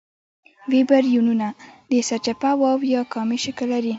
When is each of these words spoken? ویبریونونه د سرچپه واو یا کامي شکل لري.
ویبریونونه 0.71 1.47
د 1.91 1.93
سرچپه 2.07 2.51
واو 2.61 2.79
یا 2.93 3.01
کامي 3.13 3.37
شکل 3.45 3.65
لري. 3.73 3.89